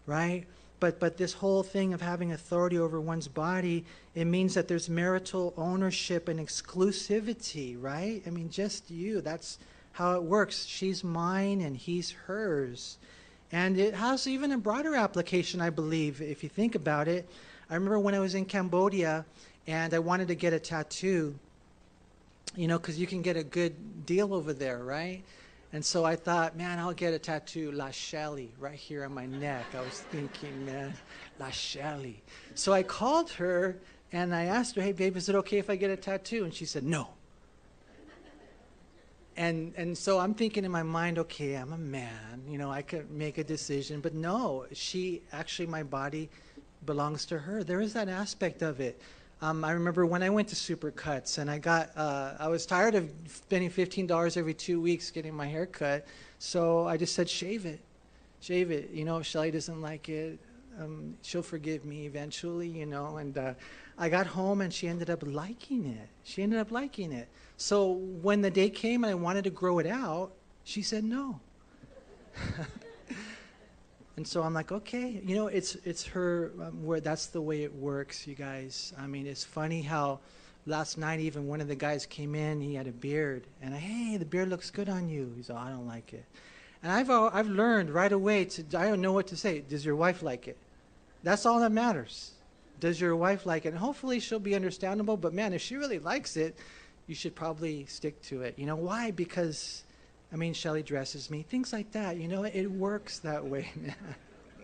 [0.05, 0.47] right?
[0.81, 4.89] But, but this whole thing of having authority over one's body, it means that there's
[4.89, 8.23] marital ownership and exclusivity, right?
[8.27, 9.21] I mean, just you.
[9.21, 9.59] That's
[9.93, 10.65] how it works.
[10.65, 12.97] She's mine and he's hers.
[13.53, 17.29] And it has even a broader application, I believe, if you think about it.
[17.69, 19.25] I remember when I was in Cambodia
[19.67, 21.35] and I wanted to get a tattoo.
[22.57, 25.23] you know, because you can get a good deal over there, right?
[25.73, 29.27] And so I thought, man, I'll get a tattoo, La Shelly, right here on my
[29.27, 29.65] neck.
[29.77, 30.95] I was thinking, man,
[31.39, 32.23] La Shelly.
[32.55, 33.79] So I called her
[34.11, 36.45] and I asked her, hey, babe, is it okay if I get a tattoo?
[36.45, 37.09] And she said, no.
[39.37, 42.83] And, and so I'm thinking in my mind, okay, I'm a man, you know, I
[42.83, 44.01] could make a decision.
[44.01, 46.29] But no, she actually, my body
[46.85, 47.63] belongs to her.
[47.63, 49.01] There is that aspect of it.
[49.43, 52.95] Um, I remember when I went to Supercuts and I got, uh, I was tired
[52.95, 56.07] of spending $15 every two weeks getting my hair cut.
[56.39, 57.81] So I just said, shave it.
[58.41, 58.91] Shave it.
[58.91, 60.39] You know, if Shelly doesn't like it,
[60.79, 63.17] um, she'll forgive me eventually, you know.
[63.17, 63.55] And uh,
[63.97, 66.09] I got home and she ended up liking it.
[66.25, 67.29] She ended up liking it.
[67.57, 70.33] So when the day came and I wanted to grow it out,
[70.65, 71.41] she said no.
[74.21, 77.63] And so I'm like, okay, you know, it's it's her um, where that's the way
[77.63, 78.93] it works, you guys.
[78.99, 80.19] I mean, it's funny how
[80.67, 83.79] last night even one of the guys came in, he had a beard, and I,
[83.79, 85.33] hey, the beard looks good on you.
[85.39, 86.27] He's, oh, I don't like it.
[86.83, 89.61] And I've I've learned right away to I don't know what to say.
[89.61, 90.59] Does your wife like it?
[91.23, 92.33] That's all that matters.
[92.79, 93.71] Does your wife like it?
[93.71, 95.17] And hopefully she'll be understandable.
[95.17, 96.59] But man, if she really likes it,
[97.07, 98.59] you should probably stick to it.
[98.59, 99.13] You know why?
[99.13, 99.83] Because
[100.33, 102.17] I mean, Shelly dresses me, things like that.
[102.17, 103.71] You know, it works that way,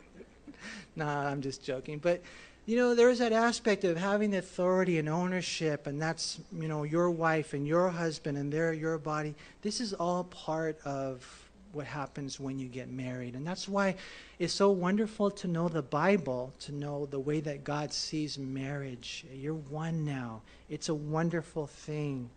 [0.97, 1.99] nah, I'm just joking.
[1.99, 2.23] But,
[2.67, 7.11] you know, there's that aspect of having authority and ownership, and that's, you know, your
[7.11, 9.35] wife and your husband, and they're your body.
[9.63, 13.35] This is all part of what happens when you get married.
[13.35, 13.97] And that's why
[14.39, 19.27] it's so wonderful to know the Bible, to know the way that God sees marriage.
[19.33, 20.43] You're one now.
[20.71, 22.31] It's a wonderful thing.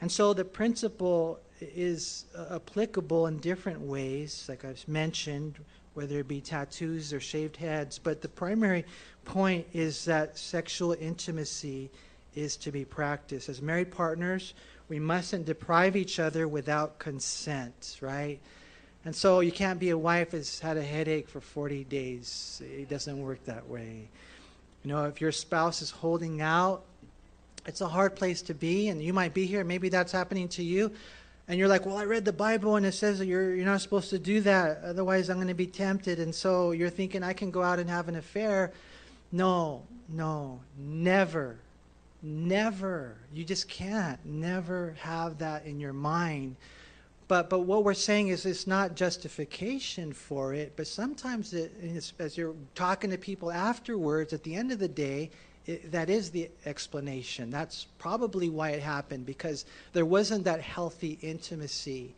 [0.00, 5.58] And so the principle is uh, applicable in different ways, like I've mentioned,
[5.94, 7.98] whether it be tattoos or shaved heads.
[7.98, 8.84] But the primary
[9.24, 11.90] point is that sexual intimacy
[12.34, 13.48] is to be practiced.
[13.48, 14.54] As married partners,
[14.88, 18.38] we mustn't deprive each other without consent, right?
[19.04, 22.62] And so you can't be a wife that's had a headache for 40 days.
[22.64, 24.08] It doesn't work that way.
[24.84, 26.84] You know, if your spouse is holding out,
[27.68, 29.62] it's a hard place to be, and you might be here.
[29.62, 30.90] Maybe that's happening to you
[31.48, 33.80] and you're like, well, I read the Bible and it says that you're, you're not
[33.80, 34.82] supposed to do that.
[34.84, 36.20] Otherwise, I'm going to be tempted.
[36.20, 38.70] And so you're thinking, I can go out and have an affair.
[39.32, 41.56] No, no, never,
[42.22, 43.16] never.
[43.32, 44.22] You just can't.
[44.26, 46.56] Never have that in your mind.
[47.28, 51.72] But, but what we're saying is it's not justification for it, but sometimes it,
[52.18, 55.30] as you're talking to people afterwards, at the end of the day,
[55.68, 57.50] it, that is the explanation.
[57.50, 62.14] That's probably why it happened because there wasn't that healthy intimacy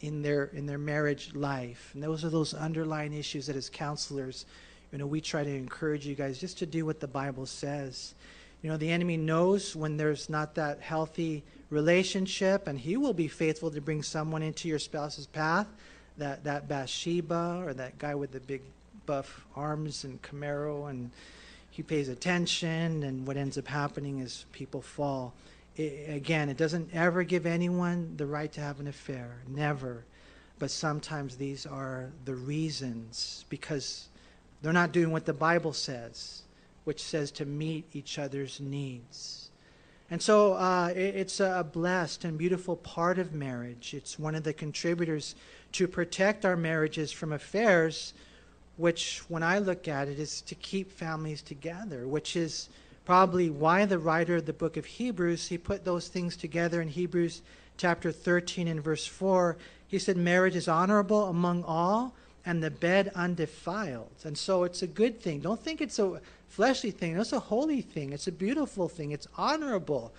[0.00, 1.90] in their in their marriage life.
[1.94, 4.46] And those are those underlying issues that as counselors,
[4.92, 8.14] you know, we try to encourage you guys just to do what the Bible says.
[8.62, 13.26] You know, the enemy knows when there's not that healthy relationship and he will be
[13.26, 15.66] faithful to bring someone into your spouse's path,
[16.18, 18.62] that that Bathsheba or that guy with the big
[19.06, 21.10] buff arms and Camaro and
[21.72, 25.32] he pays attention, and what ends up happening is people fall.
[25.74, 30.04] It, again, it doesn't ever give anyone the right to have an affair, never.
[30.58, 34.08] But sometimes these are the reasons because
[34.60, 36.42] they're not doing what the Bible says,
[36.84, 39.50] which says to meet each other's needs.
[40.10, 43.94] And so uh, it, it's a blessed and beautiful part of marriage.
[43.94, 45.34] It's one of the contributors
[45.72, 48.12] to protect our marriages from affairs
[48.82, 52.68] which, when I look at it, is to keep families together, which is
[53.04, 56.88] probably why the writer of the book of Hebrews, he put those things together in
[56.88, 57.42] Hebrews
[57.76, 59.56] chapter 13 and verse 4.
[59.86, 62.12] He said, Marriage is honorable among all,
[62.44, 64.10] and the bed undefiled.
[64.24, 65.38] And so it's a good thing.
[65.38, 69.28] Don't think it's a fleshly thing, it's a holy thing, it's a beautiful thing, it's
[69.38, 70.12] honorable.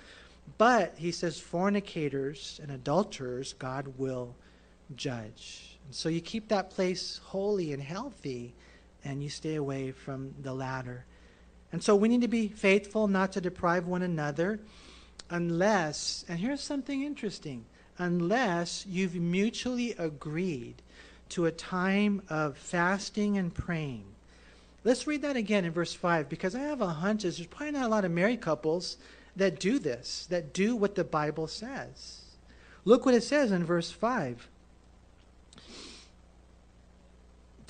[0.58, 4.36] But he says, fornicators and adulterers, God will
[4.96, 5.73] judge.
[5.92, 8.54] So you keep that place holy and healthy,
[9.04, 11.06] and you stay away from the latter.
[11.72, 14.60] And so we need to be faithful not to deprive one another
[15.30, 17.66] unless, and here's something interesting,
[17.98, 20.76] unless you've mutually agreed
[21.30, 24.06] to a time of fasting and praying.
[24.84, 27.86] Let's read that again in verse 5 because I have a hunch there's probably not
[27.86, 28.98] a lot of married couples
[29.36, 32.22] that do this, that do what the Bible says.
[32.86, 34.48] Look what it says in verse 5.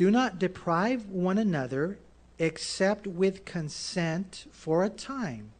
[0.03, 1.97] Do not deprive one another
[2.37, 5.53] except with consent for a time,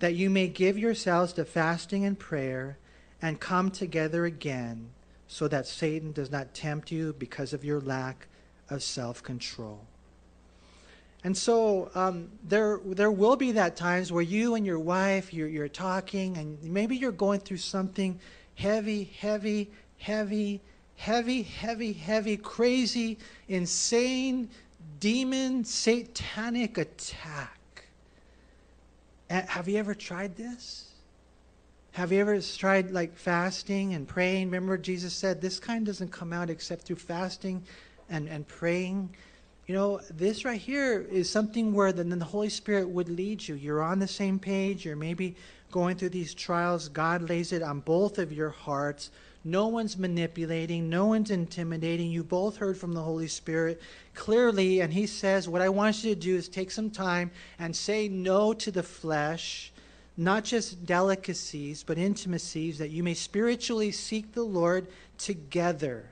[0.00, 2.76] that you may give yourselves to fasting and prayer
[3.22, 4.90] and come together again,
[5.28, 8.26] so that Satan does not tempt you because of your lack
[8.68, 9.80] of self control.
[11.24, 15.48] And so um, there, there will be that times where you and your wife, you're,
[15.48, 18.20] you're talking, and maybe you're going through something
[18.56, 20.60] heavy, heavy, heavy,
[21.00, 23.16] heavy, heavy, heavy, crazy,
[23.48, 24.50] insane,
[24.98, 27.86] demon, satanic attack.
[29.30, 30.90] Have you ever tried this?
[31.92, 34.48] Have you ever tried like fasting and praying?
[34.48, 37.62] Remember, Jesus said this kind doesn't come out except through fasting
[38.10, 39.08] and, and praying.
[39.66, 43.54] You know, this right here is something where then the Holy Spirit would lead you.
[43.54, 44.84] You're on the same page.
[44.84, 45.34] You're maybe
[45.72, 46.90] going through these trials.
[46.90, 49.10] God lays it on both of your hearts.
[49.42, 52.10] No one's manipulating, no one's intimidating.
[52.10, 53.80] You both heard from the Holy Spirit
[54.14, 57.74] clearly, and He says, What I want you to do is take some time and
[57.74, 59.72] say no to the flesh,
[60.16, 66.10] not just delicacies, but intimacies, that you may spiritually seek the Lord together.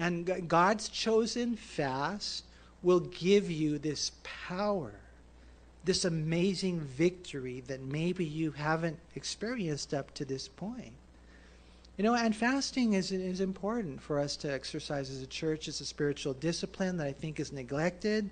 [0.00, 2.44] And God's chosen fast
[2.82, 4.92] will give you this power,
[5.84, 10.92] this amazing victory that maybe you haven't experienced up to this point.
[11.96, 15.66] You know, and fasting is, is important for us to exercise as a church.
[15.66, 18.28] It's a spiritual discipline that I think is neglected.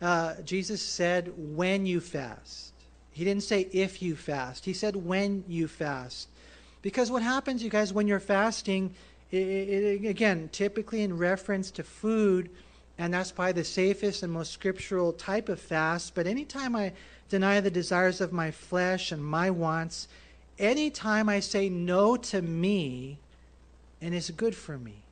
[0.00, 2.72] Uh, Jesus said, when you fast.
[3.10, 4.64] He didn't say if you fast.
[4.64, 6.28] He said when you fast.
[6.80, 8.94] Because what happens, you guys, when you're fasting,
[9.30, 12.48] it, it, again, typically in reference to food,
[12.96, 16.14] and that's probably the safest and most scriptural type of fast.
[16.14, 16.92] But anytime I
[17.28, 20.08] deny the desires of my flesh and my wants,
[20.58, 23.18] anytime I say no to me,
[24.00, 25.02] and it's good for me.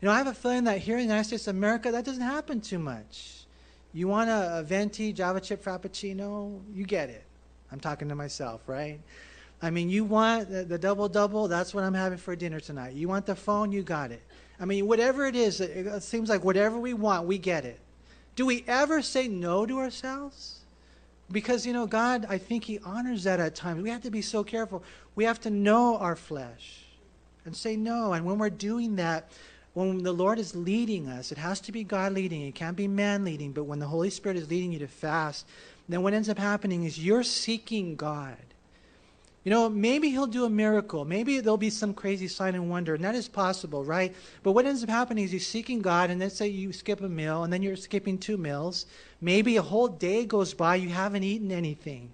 [0.00, 2.04] You know, I have a feeling that here in the United States of America, that
[2.04, 3.46] doesn't happen too much.
[3.92, 6.60] You want a, a venti Java chip frappuccino?
[6.74, 7.24] You get it.
[7.72, 9.00] I'm talking to myself, right?
[9.62, 11.48] I mean, you want the, the double double?
[11.48, 12.94] That's what I'm having for dinner tonight.
[12.94, 13.72] You want the phone?
[13.72, 14.22] You got it.
[14.60, 17.80] I mean, whatever it is, it seems like whatever we want, we get it.
[18.36, 20.60] Do we ever say no to ourselves?
[21.34, 23.82] Because, you know, God, I think He honors that at times.
[23.82, 24.84] We have to be so careful.
[25.16, 26.84] We have to know our flesh
[27.44, 28.12] and say no.
[28.12, 29.30] And when we're doing that,
[29.74, 32.42] when the Lord is leading us, it has to be God leading.
[32.42, 33.50] It can't be man leading.
[33.50, 35.44] But when the Holy Spirit is leading you to fast,
[35.88, 38.36] then what ends up happening is you're seeking God.
[39.44, 41.04] You know, maybe he'll do a miracle.
[41.04, 44.14] Maybe there'll be some crazy sign and wonder, and that is possible, right?
[44.42, 47.08] But what ends up happening is you're seeking God, and let's say you skip a
[47.10, 48.86] meal, and then you're skipping two meals.
[49.20, 52.10] Maybe a whole day goes by, you haven't eaten anything.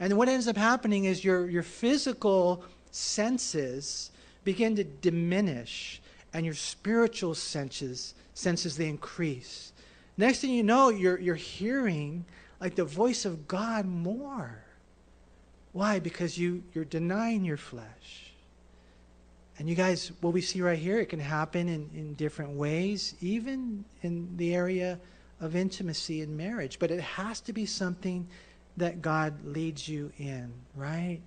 [0.00, 4.10] And what ends up happening is your, your physical senses
[4.42, 6.02] begin to diminish,
[6.34, 9.72] and your spiritual senses, senses they increase.
[10.16, 12.24] Next thing you know, you're, you're hearing
[12.60, 14.64] like the voice of God more.
[15.78, 16.00] Why?
[16.00, 18.32] Because you, you're denying your flesh.
[19.60, 23.14] And you guys, what we see right here, it can happen in, in different ways,
[23.20, 24.98] even in the area
[25.40, 26.80] of intimacy in marriage.
[26.80, 28.26] But it has to be something
[28.76, 31.20] that God leads you in, right?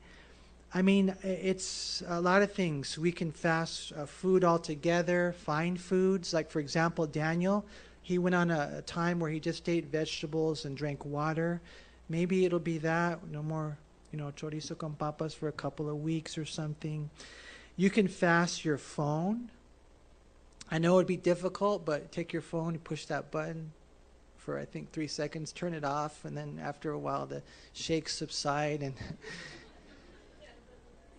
[0.73, 2.97] I mean, it's a lot of things.
[2.97, 6.33] We can fast uh, food altogether, find foods.
[6.33, 7.63] Like, for example, Daniel,
[8.01, 11.61] he went on a, a time where he just ate vegetables and drank water.
[12.09, 13.77] Maybe it'll be that, no more
[14.11, 17.09] you know, chorizo con papas for a couple of weeks or something.
[17.75, 19.51] You can fast your phone.
[20.69, 23.71] I know it'd be difficult, but take your phone, push that button
[24.41, 27.43] for I think three seconds, turn it off, and then after a while the
[27.73, 28.95] shakes subside and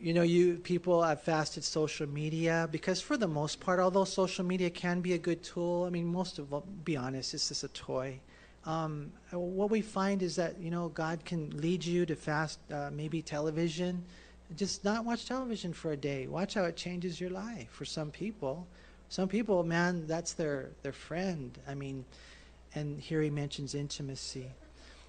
[0.01, 4.45] you know you people have fasted social media because for the most part although social
[4.45, 7.69] media can be a good tool i mean most of be honest it's just a
[7.69, 8.19] toy
[8.65, 12.91] um, what we find is that you know God can lead you to fast uh,
[12.93, 14.05] maybe television.
[14.57, 16.27] Just not watch television for a day.
[16.27, 17.69] Watch how it changes your life.
[17.71, 18.67] For some people,
[19.09, 21.59] some people, man, that's their their friend.
[21.69, 22.05] I mean,
[22.75, 24.47] and here he mentions intimacy.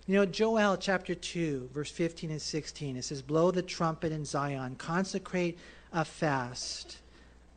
[0.06, 4.26] You know, Joel chapter 2, verse 15 and 16, it says, Blow the trumpet in
[4.26, 5.58] Zion, consecrate
[5.93, 6.97] a fast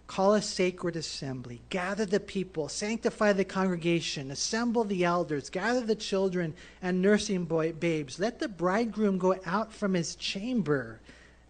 [0.06, 1.62] Call a sacred assembly.
[1.68, 2.68] Gather the people.
[2.68, 4.30] Sanctify the congregation.
[4.30, 5.50] Assemble the elders.
[5.50, 8.20] Gather the children and nursing boy, babes.
[8.20, 11.00] Let the bridegroom go out from his chamber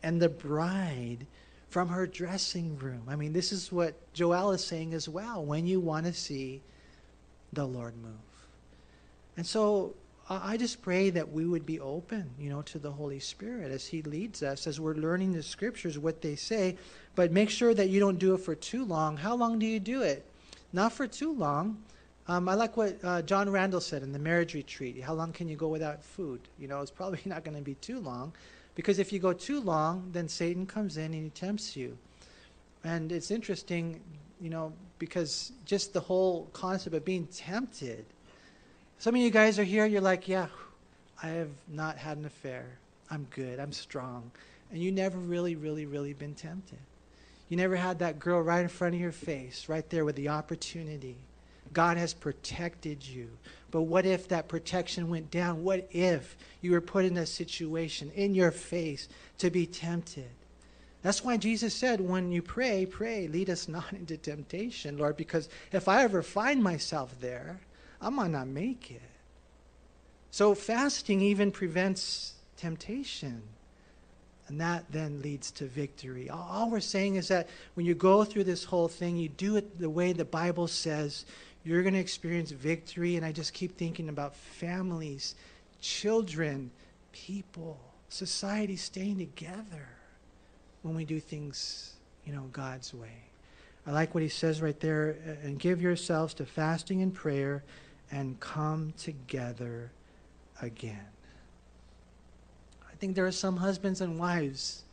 [0.03, 1.27] and the bride
[1.69, 3.03] from her dressing room.
[3.09, 6.63] I mean, this is what Joel is saying as well when you want to see
[7.53, 8.13] the Lord move.
[9.37, 9.95] And so
[10.29, 13.87] I just pray that we would be open, you know, to the Holy Spirit as
[13.87, 16.77] He leads us, as we're learning the Scriptures, what they say.
[17.15, 19.17] But make sure that you don't do it for too long.
[19.17, 20.29] How long do you do it?
[20.73, 21.81] Not for too long.
[22.27, 25.01] Um, I like what uh, John Randall said in the marriage retreat.
[25.01, 26.41] How long can you go without food?
[26.59, 28.33] You know, it's probably not going to be too long,
[28.75, 31.97] because if you go too long, then Satan comes in and he tempts you.
[32.83, 34.01] And it's interesting,
[34.41, 38.07] you know, because just the whole concept of being tempted
[38.99, 40.47] Some of you guys are here, you're like, yeah,
[41.23, 42.67] I have not had an affair.
[43.11, 43.61] I'm good.
[43.61, 44.31] I'm strong.
[44.71, 46.79] And you never really, really, really been tempted.
[47.49, 50.31] You never had that girl right in front of your face, right there with the
[50.31, 51.17] opportunity.
[51.73, 53.29] God has protected you.
[53.71, 55.63] But what if that protection went down?
[55.63, 60.31] What if you were put in a situation in your face to be tempted?
[61.03, 65.49] That's why Jesus said, when you pray, pray, lead us not into temptation, Lord, because
[65.71, 67.61] if I ever find myself there,
[68.01, 69.03] I might not make it.
[70.31, 73.43] So fasting even prevents temptation.
[74.49, 76.31] And that then leads to victory.
[76.31, 79.79] All we're saying is that when you go through this whole thing, you do it
[79.81, 81.25] the way the Bible says,
[81.65, 83.17] you're going to experience victory.
[83.17, 85.35] And I just keep thinking about families,
[85.81, 86.71] children,
[87.11, 89.89] people, society staying together
[90.83, 91.95] when we do things,
[92.25, 93.25] you know, God's way.
[93.85, 97.65] I like what he says right there and give yourselves to fasting and prayer
[98.11, 99.91] and come together
[100.63, 101.07] again.
[102.91, 104.85] I think there are some husbands and wives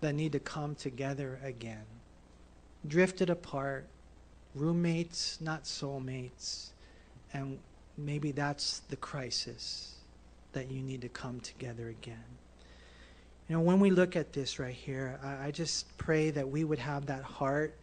[0.00, 1.84] that need to come together again.
[2.86, 3.86] Drifted apart,
[4.54, 6.70] roommates, not soulmates,
[7.32, 7.58] and
[7.98, 9.96] maybe that's the crisis
[10.52, 12.24] that you need to come together again.
[13.48, 16.64] You know, when we look at this right here, I, I just pray that we
[16.64, 17.74] would have that heart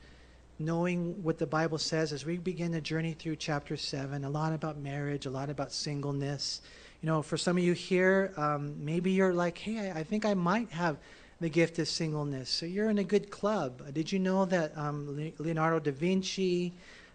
[0.66, 4.54] knowing what the Bible says as we begin the journey through chapter 7, a lot
[4.54, 6.62] about marriage, a lot about singleness.
[7.02, 10.26] You know, for some of you here, um, maybe you're like, hey, I, I, think
[10.26, 10.98] I might have
[11.42, 12.50] the gift of singleness.
[12.50, 13.94] So you're in a good club.
[13.94, 16.74] Did you know that um, Leonardo da Vinci,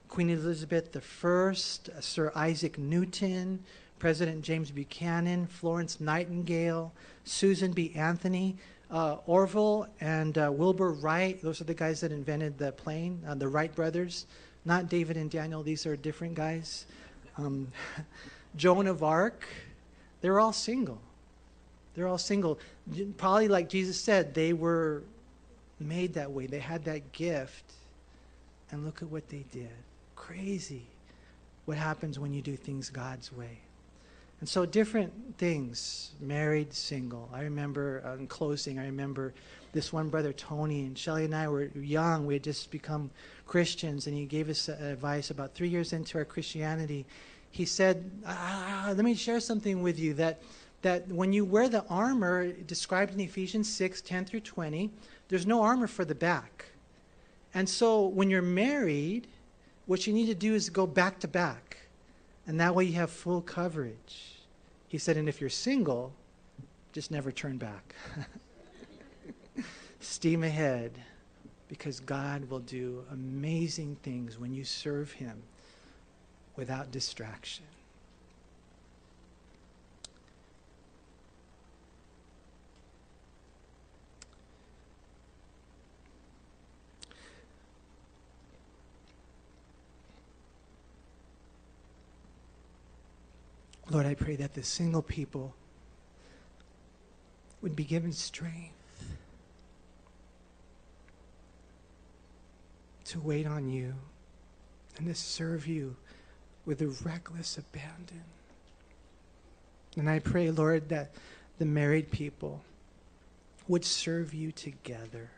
[0.08, 3.64] Queen Elizabeth I, uh, Sir Isaac Newton,
[3.98, 6.92] President James Buchanan, Florence Nightingale,
[7.24, 7.92] Susan B.
[7.94, 8.56] Anthony,
[8.90, 13.34] uh, Orville and uh, Wilbur Wright, those are the guys that invented the plane, uh,
[13.34, 14.26] the Wright brothers.
[14.64, 16.86] Not David and Daniel, these are different guys.
[17.36, 17.68] Um,
[18.56, 19.46] Joan of Arc,
[20.20, 21.00] they're all single.
[21.94, 22.58] They're all single.
[23.16, 25.02] Probably like Jesus said, they were
[25.80, 26.46] made that way.
[26.46, 27.64] They had that gift.
[28.70, 29.70] And look at what they did.
[30.14, 30.86] Crazy
[31.64, 33.58] what happens when you do things God's way.
[34.40, 37.28] And so different things, married, single.
[37.32, 39.34] I remember uh, in closing, I remember
[39.72, 42.24] this one brother, Tony, and Shelly and I were young.
[42.26, 43.10] We had just become
[43.46, 47.04] Christians, and he gave us advice about three years into our Christianity.
[47.50, 50.40] He said, ah, let me share something with you that,
[50.82, 54.90] that when you wear the armor described in Ephesians 6, 10 through 20,
[55.28, 56.66] there's no armor for the back.
[57.54, 59.26] And so when you're married,
[59.86, 61.67] what you need to do is go back to back.
[62.48, 64.40] And that way you have full coverage.
[64.88, 66.14] He said, and if you're single,
[66.92, 67.94] just never turn back.
[70.00, 70.92] Steam ahead
[71.68, 75.42] because God will do amazing things when you serve Him
[76.56, 77.66] without distraction.
[93.90, 95.54] Lord, I pray that the single people
[97.62, 98.74] would be given strength
[103.06, 103.94] to wait on you
[104.98, 105.96] and to serve you
[106.66, 108.24] with a reckless abandon.
[109.96, 111.12] And I pray, Lord, that
[111.58, 112.62] the married people
[113.66, 115.30] would serve you together.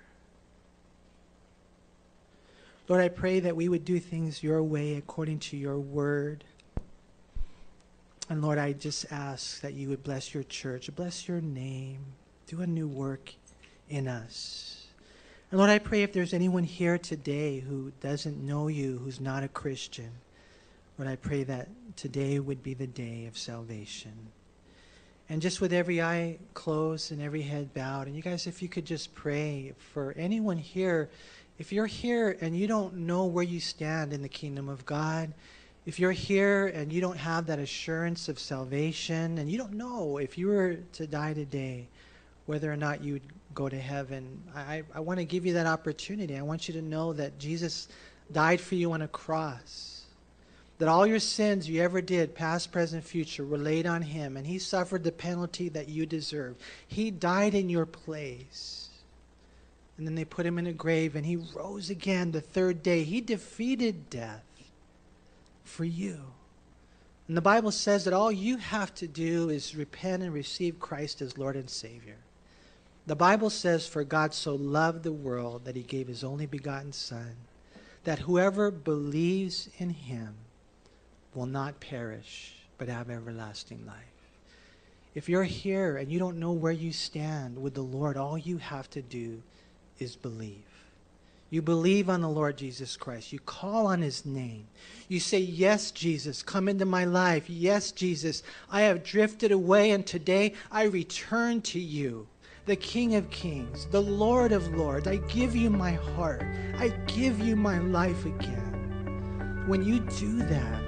[2.89, 6.43] Lord, I pray that we would do things your way according to your word.
[8.31, 11.99] And Lord, I just ask that you would bless your church, bless your name,
[12.47, 13.35] do a new work
[13.89, 14.87] in us.
[15.51, 19.43] And Lord, I pray if there's anyone here today who doesn't know you, who's not
[19.43, 20.13] a Christian,
[20.97, 24.13] Lord, I pray that today would be the day of salvation.
[25.29, 28.69] And just with every eye closed and every head bowed, and you guys, if you
[28.69, 31.11] could just pray for anyone here,
[31.59, 35.33] if you're here and you don't know where you stand in the kingdom of God,
[35.87, 40.19] if you're here and you don't have that assurance of salvation and you don't know
[40.19, 41.89] if you were to die today
[42.47, 45.67] whether or not you would go to heaven, I, I want to give you that
[45.67, 46.37] opportunity.
[46.37, 47.89] I want you to know that Jesus
[48.33, 50.03] died for you on a cross.
[50.79, 54.47] That all your sins you ever did, past, present, future, were laid on him, and
[54.47, 56.61] he suffered the penalty that you deserved.
[56.89, 58.89] He died in your place.
[59.97, 63.05] And then they put him in a grave, and he rose again the third day.
[63.05, 64.43] He defeated death
[65.71, 66.19] for you.
[67.29, 71.23] And the Bible says that all you have to do is repent and receive Christ
[71.23, 72.17] as Lord and Savior.
[73.07, 76.93] The Bible says, For God so loved the world that he gave his only begotten
[76.93, 77.37] Son,
[78.05, 80.35] that whoever believes in him
[81.35, 83.97] will not perish, but have everlasting life.
[85.15, 88.59] If you're here and you don't know where you stand with the Lord, all you
[88.59, 89.43] have to do
[89.99, 90.70] is believe.
[91.53, 93.33] You believe on the Lord Jesus Christ.
[93.33, 94.69] You call on his name.
[95.09, 97.51] You say, Yes, Jesus, come into my life.
[97.51, 102.29] Yes, Jesus, I have drifted away, and today I return to you,
[102.67, 105.09] the King of kings, the Lord of lords.
[105.09, 106.45] I give you my heart.
[106.79, 109.65] I give you my life again.
[109.67, 110.83] When you do that,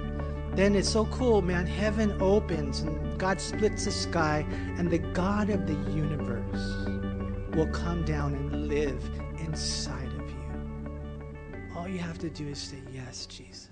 [0.55, 1.65] then it's so cool, man.
[1.65, 4.45] Heaven opens and God splits the sky,
[4.77, 6.87] and the God of the universe
[7.53, 9.03] will come down and live
[9.39, 10.02] inside.
[11.83, 13.62] All you have to do is say, Yes, Jesus.